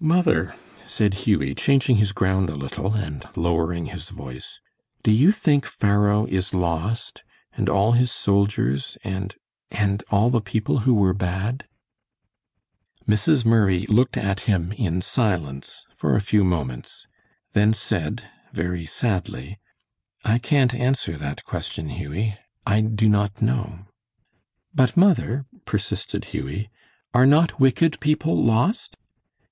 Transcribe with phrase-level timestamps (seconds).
[0.00, 0.52] "Mother,"
[0.84, 4.58] said Hughie, changing his ground a little, and lowering his voice,
[5.04, 7.22] "do you think Pharaoh is lost,
[7.52, 9.36] and all his soldiers, and
[9.70, 11.68] and all the people who were bad?"
[13.06, 13.44] Mrs.
[13.46, 17.06] Murray looked at him in silence for a few moments,
[17.52, 19.60] then said, very sadly,
[20.24, 22.36] "I can't answer that question, Hughie.
[22.66, 23.86] I do not know."
[24.74, 26.70] "But, mother," persisted Hughie,
[27.14, 28.96] "are not wicked people lost?"